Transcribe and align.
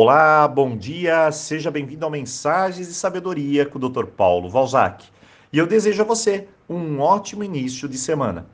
Olá, 0.00 0.46
bom 0.46 0.76
dia, 0.76 1.32
seja 1.32 1.72
bem-vindo 1.72 2.04
ao 2.04 2.10
Mensagens 2.12 2.86
de 2.86 2.94
Sabedoria 2.94 3.66
com 3.66 3.80
o 3.80 3.88
Dr. 3.88 4.06
Paulo 4.06 4.48
Valzac. 4.48 5.04
E 5.52 5.58
eu 5.58 5.66
desejo 5.66 6.00
a 6.02 6.04
você 6.04 6.46
um 6.68 7.00
ótimo 7.00 7.42
início 7.42 7.88
de 7.88 7.98
semana. 7.98 8.46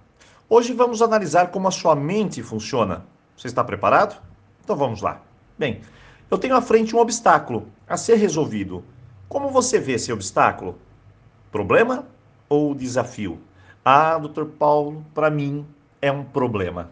Hoje 0.49 0.72
vamos 0.72 1.03
analisar 1.03 1.49
como 1.49 1.69
a 1.69 1.71
sua 1.71 1.95
mente 1.95 2.43
funciona. 2.43 3.04
Você 3.37 3.46
está 3.46 3.62
preparado? 3.62 4.19
Então 4.65 4.75
vamos 4.75 5.03
lá. 5.03 5.21
Bem, 5.59 5.83
eu 6.30 6.38
tenho 6.38 6.57
à 6.57 6.62
frente 6.62 6.96
um 6.96 6.99
obstáculo 6.99 7.69
a 7.87 7.99
ser 7.99 8.15
resolvido. 8.15 8.83
Como 9.29 9.51
você 9.51 9.79
vê 9.79 9.93
esse 9.97 10.11
obstáculo? 10.11 10.79
Problema 11.53 12.07
ou 12.49 12.75
desafio? 12.75 13.39
Ah, 13.85 14.17
Dr. 14.17 14.47
Paulo, 14.47 15.05
para 15.13 15.29
mim 15.29 15.67
é 16.01 16.11
um 16.11 16.25
problema. 16.25 16.91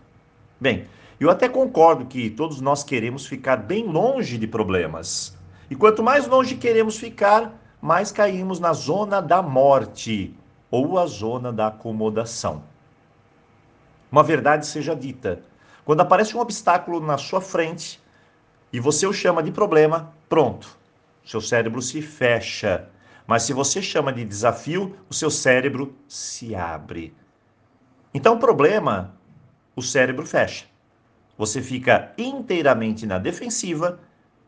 Bem, 0.60 0.86
eu 1.22 1.30
até 1.30 1.48
concordo 1.48 2.06
que 2.06 2.28
todos 2.28 2.60
nós 2.60 2.82
queremos 2.82 3.26
ficar 3.26 3.56
bem 3.56 3.86
longe 3.86 4.36
de 4.36 4.46
problemas. 4.48 5.38
E 5.70 5.76
quanto 5.76 6.02
mais 6.02 6.26
longe 6.26 6.56
queremos 6.56 6.98
ficar, 6.98 7.54
mais 7.80 8.10
caímos 8.10 8.58
na 8.58 8.72
zona 8.72 9.22
da 9.22 9.40
morte 9.40 10.34
ou 10.68 10.98
a 10.98 11.06
zona 11.06 11.52
da 11.52 11.68
acomodação. 11.68 12.64
Uma 14.10 14.24
verdade 14.24 14.66
seja 14.66 14.96
dita: 14.96 15.40
quando 15.84 16.00
aparece 16.00 16.36
um 16.36 16.40
obstáculo 16.40 16.98
na 16.98 17.16
sua 17.16 17.40
frente 17.40 18.02
e 18.72 18.80
você 18.80 19.06
o 19.06 19.12
chama 19.12 19.44
de 19.44 19.52
problema, 19.52 20.12
pronto, 20.28 20.76
seu 21.24 21.40
cérebro 21.40 21.80
se 21.80 22.02
fecha. 22.02 22.88
Mas 23.28 23.44
se 23.44 23.52
você 23.52 23.80
chama 23.80 24.12
de 24.12 24.24
desafio, 24.24 24.96
o 25.08 25.14
seu 25.14 25.30
cérebro 25.30 25.94
se 26.08 26.52
abre. 26.52 27.14
Então, 28.12 28.40
problema, 28.40 29.14
o 29.76 29.82
cérebro 29.82 30.26
fecha 30.26 30.71
você 31.36 31.62
fica 31.62 32.12
inteiramente 32.16 33.06
na 33.06 33.18
defensiva 33.18 33.98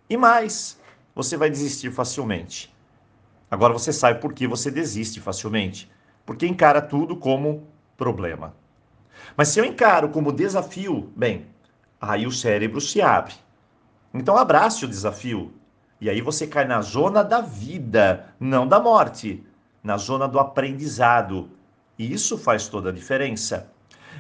e 0.08 0.16
mais, 0.16 0.80
você 1.14 1.36
vai 1.36 1.48
desistir 1.48 1.90
facilmente. 1.90 2.74
Agora 3.50 3.72
você 3.72 3.92
sabe 3.92 4.20
por 4.20 4.32
que 4.32 4.46
você 4.46 4.70
desiste 4.70 5.20
facilmente. 5.20 5.90
Porque 6.26 6.46
encara 6.46 6.80
tudo 6.80 7.16
como 7.16 7.68
problema. 7.96 8.54
Mas 9.36 9.48
se 9.48 9.60
eu 9.60 9.64
encaro 9.64 10.08
como 10.08 10.32
desafio, 10.32 11.12
bem, 11.14 11.46
aí 12.00 12.26
o 12.26 12.32
cérebro 12.32 12.80
se 12.80 13.00
abre. 13.00 13.34
Então 14.12 14.36
abrace 14.36 14.84
o 14.84 14.88
desafio. 14.88 15.52
E 16.00 16.10
aí 16.10 16.20
você 16.20 16.46
cai 16.46 16.64
na 16.64 16.80
zona 16.82 17.22
da 17.22 17.40
vida, 17.40 18.34
não 18.38 18.66
da 18.66 18.80
morte, 18.80 19.44
na 19.82 19.96
zona 19.96 20.26
do 20.26 20.38
aprendizado. 20.38 21.48
E 21.98 22.12
isso 22.12 22.36
faz 22.36 22.68
toda 22.68 22.90
a 22.90 22.92
diferença. 22.92 23.72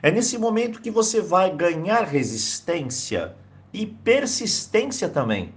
É 0.02 0.10
nesse 0.10 0.38
momento 0.38 0.80
que 0.80 0.90
você 0.90 1.20
vai 1.20 1.54
ganhar 1.54 2.04
resistência 2.04 3.34
e 3.72 3.86
persistência 3.86 5.08
também. 5.08 5.54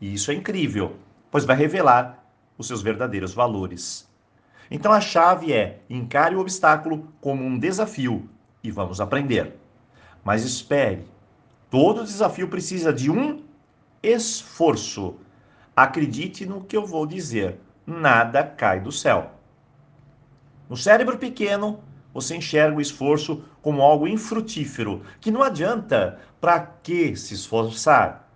E 0.00 0.14
isso 0.14 0.30
é 0.30 0.34
incrível, 0.34 0.96
pois 1.30 1.44
vai 1.44 1.56
revelar 1.56 2.24
os 2.56 2.66
seus 2.66 2.82
verdadeiros 2.82 3.34
valores. 3.34 4.08
Então 4.70 4.92
a 4.92 5.00
chave 5.00 5.52
é 5.52 5.80
encare 5.88 6.34
o 6.34 6.40
obstáculo 6.40 7.08
como 7.20 7.44
um 7.44 7.58
desafio 7.58 8.28
e 8.62 8.70
vamos 8.70 9.00
aprender. 9.00 9.56
Mas 10.24 10.44
espere, 10.44 11.06
todo 11.70 12.04
desafio 12.04 12.48
precisa 12.48 12.92
de 12.92 13.10
um 13.10 13.42
esforço. 14.02 15.16
Acredite 15.74 16.44
no 16.44 16.64
que 16.64 16.76
eu 16.76 16.84
vou 16.84 17.06
dizer: 17.06 17.58
nada 17.86 18.44
cai 18.44 18.80
do 18.80 18.92
céu. 18.92 19.32
No 20.68 20.76
cérebro 20.76 21.16
pequeno, 21.16 21.80
você 22.20 22.36
enxerga 22.36 22.76
o 22.76 22.80
esforço 22.80 23.44
como 23.62 23.82
algo 23.82 24.08
infrutífero, 24.08 25.02
que 25.20 25.30
não 25.30 25.42
adianta 25.42 26.18
para 26.40 26.60
que 26.60 27.14
se 27.16 27.34
esforçar. 27.34 28.28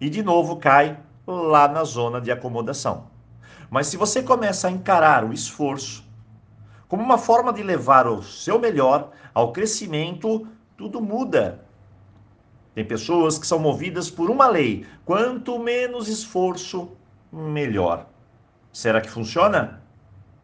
E 0.00 0.10
de 0.10 0.22
novo 0.22 0.56
cai 0.56 0.98
lá 1.26 1.68
na 1.68 1.84
zona 1.84 2.20
de 2.20 2.30
acomodação. 2.30 3.06
Mas 3.70 3.86
se 3.86 3.96
você 3.96 4.22
começa 4.22 4.66
a 4.66 4.70
encarar 4.70 5.24
o 5.24 5.32
esforço 5.32 6.04
como 6.88 7.02
uma 7.02 7.18
forma 7.18 7.52
de 7.52 7.62
levar 7.62 8.06
o 8.06 8.22
seu 8.22 8.58
melhor 8.58 9.10
ao 9.34 9.52
crescimento, 9.52 10.48
tudo 10.76 11.00
muda. 11.00 11.64
Tem 12.74 12.84
pessoas 12.84 13.38
que 13.38 13.46
são 13.46 13.58
movidas 13.58 14.10
por 14.10 14.30
uma 14.30 14.48
lei: 14.48 14.86
quanto 15.04 15.58
menos 15.58 16.08
esforço, 16.08 16.90
melhor. 17.30 18.06
Será 18.72 19.00
que 19.00 19.10
funciona? 19.10 19.82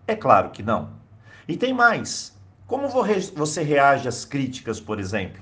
É 0.06 0.14
claro 0.14 0.50
que 0.50 0.62
não. 0.62 0.90
E 1.48 1.56
tem 1.56 1.72
mais. 1.72 2.38
Como 2.74 2.88
você 2.88 3.62
reage 3.62 4.08
às 4.08 4.24
críticas, 4.24 4.80
por 4.80 4.98
exemplo? 4.98 5.40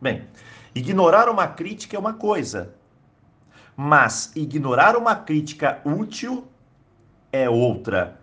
Bem, 0.00 0.28
ignorar 0.72 1.28
uma 1.28 1.48
crítica 1.48 1.96
é 1.96 1.98
uma 1.98 2.14
coisa, 2.14 2.76
mas 3.76 4.30
ignorar 4.36 4.96
uma 4.96 5.16
crítica 5.16 5.80
útil 5.84 6.46
é 7.32 7.50
outra. 7.50 8.20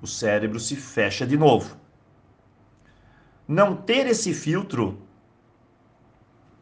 O 0.00 0.06
cérebro 0.06 0.60
se 0.60 0.76
fecha 0.76 1.26
de 1.26 1.36
novo. 1.36 1.76
Não 3.48 3.74
ter 3.74 4.06
esse 4.06 4.32
filtro 4.32 5.02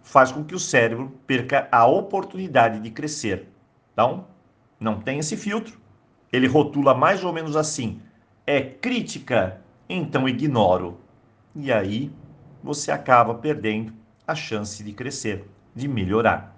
faz 0.02 0.32
com 0.32 0.42
que 0.42 0.54
o 0.54 0.58
cérebro 0.58 1.12
perca 1.26 1.68
a 1.70 1.86
oportunidade 1.86 2.80
de 2.80 2.90
crescer. 2.90 3.46
Então, 3.92 4.26
não 4.80 5.02
tem 5.02 5.18
esse 5.18 5.36
filtro. 5.36 5.78
Ele 6.32 6.46
rotula 6.46 6.94
mais 6.94 7.22
ou 7.22 7.30
menos 7.30 7.56
assim: 7.56 8.00
é 8.46 8.62
crítica, 8.62 9.60
então 9.86 10.26
ignoro. 10.26 11.04
E 11.58 11.72
aí 11.72 12.12
você 12.62 12.92
acaba 12.92 13.34
perdendo 13.34 13.90
a 14.26 14.34
chance 14.34 14.84
de 14.84 14.92
crescer, 14.92 15.48
de 15.74 15.88
melhorar. 15.88 16.54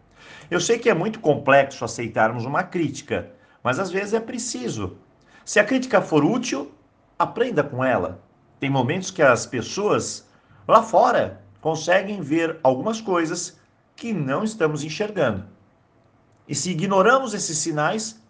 Eu 0.51 0.61
sei 0.61 0.77
que 0.77 0.91
é 0.91 0.95
muito 0.95 1.21
complexo 1.21 1.85
aceitarmos 1.85 2.45
uma 2.45 2.65
crítica, 2.65 3.31
mas 3.63 3.79
às 3.79 3.93
vezes 3.93 4.13
é 4.13 4.19
preciso. 4.19 4.99
Se 5.45 5.61
a 5.61 5.65
crítica 5.65 6.03
for 6.03 6.25
útil, 6.25 6.75
aprenda 7.17 7.63
com 7.63 7.85
ela. 7.85 8.21
Tem 8.59 8.69
momentos 8.69 9.13
que 9.13 9.23
as 9.23 9.47
pessoas 9.47 10.29
lá 10.67 10.83
fora 10.83 11.43
conseguem 11.61 12.21
ver 12.21 12.59
algumas 12.65 13.01
coisas 13.01 13.57
que 13.95 14.13
não 14.13 14.43
estamos 14.43 14.83
enxergando. 14.83 15.47
E 16.49 16.57
se 16.57 16.73
ignoramos 16.73 17.35
esses 17.35 17.59
sinais, 17.59 18.21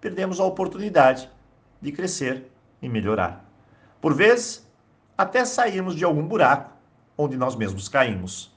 perdemos 0.00 0.38
a 0.38 0.44
oportunidade 0.44 1.28
de 1.80 1.90
crescer 1.90 2.48
e 2.80 2.88
melhorar. 2.88 3.44
Por 4.00 4.14
vezes, 4.14 4.64
até 5.22 5.44
sairmos 5.44 5.94
de 5.94 6.04
algum 6.04 6.26
buraco 6.26 6.72
onde 7.16 7.36
nós 7.36 7.54
mesmos 7.54 7.88
caímos. 7.88 8.52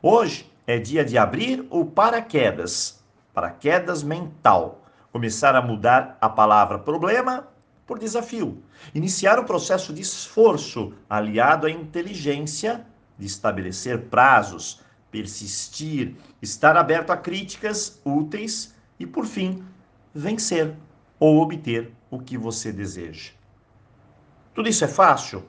Hoje 0.00 0.50
é 0.66 0.78
dia 0.78 1.04
de 1.04 1.18
abrir 1.18 1.66
o 1.68 1.84
paraquedas, 1.84 3.02
paraquedas 3.34 4.02
mental, 4.02 4.84
começar 5.12 5.56
a 5.56 5.62
mudar 5.62 6.16
a 6.20 6.28
palavra 6.28 6.78
problema 6.78 7.48
por 7.86 7.98
desafio, 7.98 8.62
iniciar 8.94 9.38
o 9.40 9.44
processo 9.44 9.92
de 9.92 10.00
esforço 10.00 10.94
aliado 11.08 11.66
à 11.66 11.70
inteligência 11.70 12.86
de 13.18 13.26
estabelecer 13.26 14.02
prazos, 14.02 14.80
persistir, 15.10 16.14
estar 16.40 16.76
aberto 16.76 17.10
a 17.10 17.16
críticas 17.16 18.00
úteis 18.04 18.74
e, 18.98 19.04
por 19.04 19.26
fim, 19.26 19.64
vencer 20.14 20.72
ou 21.18 21.42
obter 21.42 21.92
o 22.08 22.20
que 22.20 22.38
você 22.38 22.72
deseja. 22.72 23.32
Tudo 24.54 24.68
isso 24.68 24.84
é 24.84 24.88
fácil? 24.88 25.44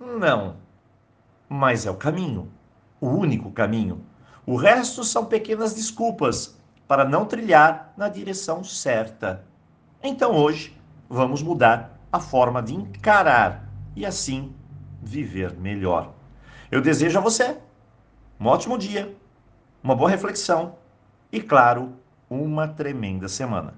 Não. 0.00 0.56
Mas 1.46 1.84
é 1.84 1.90
o 1.90 1.96
caminho, 1.96 2.50
o 2.98 3.08
único 3.08 3.52
caminho. 3.52 4.02
O 4.46 4.56
resto 4.56 5.04
são 5.04 5.26
pequenas 5.26 5.74
desculpas 5.74 6.58
para 6.88 7.04
não 7.04 7.26
trilhar 7.26 7.92
na 7.98 8.08
direção 8.08 8.64
certa. 8.64 9.44
Então 10.02 10.34
hoje 10.34 10.74
vamos 11.06 11.42
mudar 11.42 12.00
a 12.10 12.18
forma 12.18 12.62
de 12.62 12.74
encarar 12.74 13.68
e 13.94 14.06
assim 14.06 14.54
viver 15.02 15.54
melhor. 15.58 16.14
Eu 16.70 16.80
desejo 16.80 17.18
a 17.18 17.22
você 17.22 17.58
um 18.40 18.46
ótimo 18.46 18.78
dia, 18.78 19.14
uma 19.82 19.94
boa 19.94 20.08
reflexão 20.08 20.76
e, 21.30 21.42
claro, 21.42 21.92
uma 22.28 22.66
tremenda 22.66 23.28
semana. 23.28 23.74